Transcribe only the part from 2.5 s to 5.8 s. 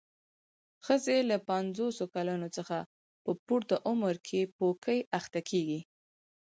څخه په پورته عمر کې پوکي اخته کېږي.